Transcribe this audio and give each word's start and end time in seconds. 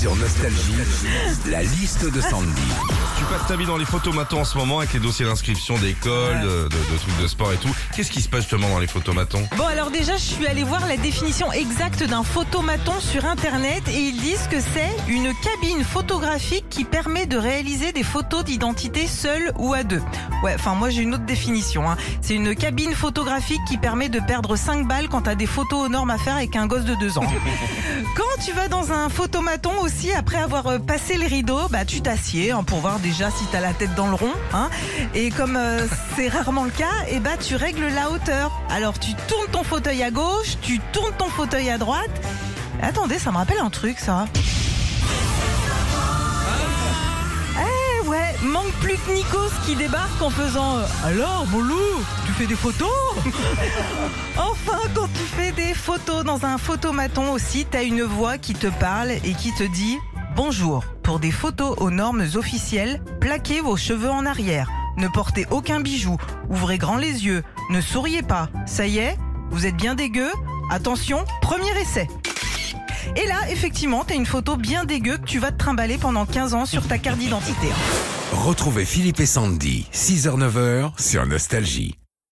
Sur 0.00 0.16
Nostalgie, 0.16 0.72
la 1.50 1.62
liste 1.62 2.10
de 2.10 2.20
Sandy. 2.22 2.48
Tu 3.18 3.24
passes 3.24 3.46
ta 3.46 3.56
vie 3.56 3.66
dans 3.66 3.76
les 3.76 3.84
photomatons 3.84 4.40
en 4.40 4.44
ce 4.46 4.56
moment 4.56 4.78
avec 4.78 4.94
les 4.94 4.98
dossiers 5.00 5.26
d'inscription 5.26 5.76
d'école, 5.78 6.40
de, 6.40 6.46
de- 6.46 6.68
de 6.68 6.98
trucs 6.98 7.20
de 7.20 7.26
sport 7.26 7.52
et 7.52 7.56
tout. 7.58 7.68
Qu'est-ce 7.94 8.10
qui 8.10 8.22
se 8.22 8.28
passe 8.30 8.42
justement 8.42 8.70
dans 8.70 8.78
les 8.78 8.86
photomatons 8.86 9.46
Bon 9.58 9.66
alors 9.66 9.90
déjà 9.90 10.16
je 10.16 10.22
suis 10.22 10.46
allée 10.46 10.62
voir 10.62 10.86
la 10.86 10.96
définition 10.96 11.52
exacte 11.52 12.02
d'un 12.04 12.22
photomaton 12.22 12.94
sur 13.00 13.26
internet 13.26 13.82
et 13.88 13.98
ils 14.00 14.16
disent 14.18 14.48
que 14.50 14.56
c'est 14.60 14.96
une 15.12 15.34
cabine 15.34 15.84
photographique 15.84 16.64
qui 16.70 16.84
permet 16.84 17.26
de 17.26 17.36
réaliser 17.36 17.92
des 17.92 18.04
photos 18.04 18.42
d'identité 18.44 19.06
seule 19.06 19.52
ou 19.58 19.74
à 19.74 19.82
deux. 19.82 20.00
Ouais, 20.42 20.54
enfin 20.54 20.74
moi 20.74 20.88
j'ai 20.88 21.02
une 21.02 21.12
autre 21.14 21.26
définition. 21.26 21.90
hein. 21.90 21.96
C'est 22.22 22.34
une 22.34 22.54
cabine 22.54 22.94
photographique 22.94 23.60
qui 23.68 23.76
permet 23.76 24.08
de 24.08 24.20
perdre 24.20 24.56
5 24.56 24.86
balles 24.88 25.08
quand 25.10 25.22
t'as 25.22 25.34
des 25.34 25.46
photos 25.46 25.86
aux 25.86 25.88
normes 25.90 26.10
à 26.10 26.16
faire 26.18 26.36
avec 26.36 26.56
un 26.56 26.66
gosse 26.66 26.84
de 26.84 26.94
2 26.94 27.18
ans. 27.18 27.24
Quand 28.16 28.42
tu 28.44 28.52
vas 28.52 28.68
dans 28.68 28.92
un 28.92 29.08
photomaton 29.08 29.70
aussi, 29.82 29.89
après 30.16 30.38
avoir 30.38 30.66
euh, 30.66 30.78
passé 30.78 31.16
les 31.16 31.26
rideaux, 31.26 31.68
bah 31.70 31.84
tu 31.84 32.00
t'assieds 32.00 32.50
hein, 32.52 32.62
pour 32.62 32.78
voir 32.78 32.98
déjà 32.98 33.30
si 33.30 33.44
t'as 33.52 33.60
la 33.60 33.72
tête 33.72 33.94
dans 33.94 34.08
le 34.08 34.14
rond. 34.14 34.32
Hein, 34.52 34.70
et 35.14 35.30
comme 35.30 35.56
euh, 35.56 35.86
c'est 36.16 36.28
rarement 36.28 36.64
le 36.64 36.70
cas, 36.70 36.92
et 37.10 37.20
bah 37.20 37.36
tu 37.38 37.56
règles 37.56 37.86
la 37.88 38.10
hauteur. 38.10 38.50
Alors 38.70 38.98
tu 38.98 39.12
tournes 39.28 39.50
ton 39.52 39.62
fauteuil 39.62 40.02
à 40.02 40.10
gauche, 40.10 40.56
tu 40.62 40.80
tournes 40.92 41.14
ton 41.18 41.28
fauteuil 41.28 41.70
à 41.70 41.78
droite. 41.78 42.10
Attendez, 42.82 43.18
ça 43.18 43.30
me 43.30 43.36
rappelle 43.36 43.60
un 43.60 43.70
truc 43.70 43.98
ça. 43.98 44.26
Plus 48.80 48.96
que 48.96 49.12
Nikos 49.12 49.50
qui 49.66 49.76
débarque 49.76 50.20
en 50.22 50.30
faisant 50.30 50.78
euh, 50.78 50.84
Alors 51.04 51.46
mon 51.48 51.60
tu 52.26 52.32
fais 52.32 52.46
des 52.46 52.54
photos 52.54 52.88
Enfin, 54.36 54.78
quand 54.94 55.08
tu 55.14 55.22
fais 55.22 55.52
des 55.52 55.74
photos 55.74 56.24
dans 56.24 56.44
un 56.44 56.58
photomaton 56.58 57.32
aussi, 57.32 57.66
t'as 57.70 57.84
une 57.84 58.02
voix 58.02 58.38
qui 58.38 58.54
te 58.54 58.66
parle 58.66 59.10
et 59.10 59.34
qui 59.34 59.52
te 59.54 59.64
dit 59.64 59.98
Bonjour, 60.36 60.84
pour 61.02 61.18
des 61.18 61.30
photos 61.30 61.76
aux 61.78 61.90
normes 61.90 62.24
officielles, 62.34 63.02
plaquez 63.20 63.60
vos 63.60 63.76
cheveux 63.76 64.10
en 64.10 64.26
arrière. 64.26 64.70
Ne 64.96 65.08
portez 65.08 65.46
aucun 65.50 65.80
bijou, 65.80 66.16
ouvrez 66.48 66.78
grand 66.78 66.96
les 66.96 67.24
yeux, 67.26 67.42
ne 67.70 67.80
souriez 67.80 68.22
pas. 68.22 68.48
Ça 68.66 68.86
y 68.86 68.98
est, 68.98 69.16
vous 69.50 69.66
êtes 69.66 69.76
bien 69.76 69.94
dégueu 69.94 70.30
Attention, 70.72 71.24
premier 71.42 71.76
essai. 71.80 72.06
Et 73.16 73.26
là, 73.26 73.36
effectivement, 73.50 74.04
t'as 74.04 74.14
une 74.14 74.26
photo 74.26 74.56
bien 74.56 74.84
dégueu 74.84 75.16
que 75.16 75.26
tu 75.26 75.38
vas 75.38 75.52
te 75.52 75.58
trimballer 75.58 75.98
pendant 75.98 76.26
15 76.26 76.54
ans 76.54 76.66
sur 76.66 76.86
ta 76.86 76.98
carte 76.98 77.18
d'identité. 77.18 77.68
Retrouvez 78.32 78.84
Philippe 78.84 79.20
et 79.20 79.26
Sandy, 79.26 79.86
6h-9h 79.92 80.92
sur 81.00 81.26
Nostalgie. 81.26 81.99